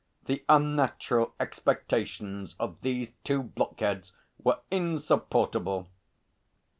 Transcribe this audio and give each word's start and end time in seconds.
The 0.25 0.43
unnatural 0.49 1.35
expectations 1.39 2.55
of 2.59 2.81
these 2.81 3.11
two 3.23 3.43
block 3.43 3.79
heads 3.81 4.13
were 4.43 4.57
insupportable. 4.71 5.91